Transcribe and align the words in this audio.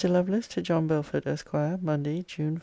LOVELACE, 0.03 0.47
TO 0.47 0.63
JOHN 0.63 0.87
BELFORD, 0.87 1.27
ESQ. 1.27 1.53
MONDAY, 1.79 2.23
JUNE 2.23 2.55
5. 2.55 2.59